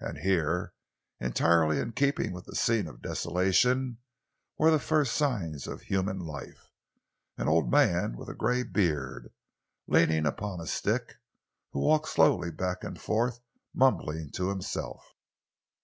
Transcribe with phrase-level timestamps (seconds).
[0.00, 0.74] And here,
[1.20, 3.98] entirely in keeping with the scene of desolation,
[4.58, 6.66] were the first signs of human life
[7.38, 9.32] an old man with a grey beard,
[9.86, 11.18] leaning upon a stick,
[11.70, 13.38] who walked slowly back and forth,
[13.72, 15.14] mumbling to himself.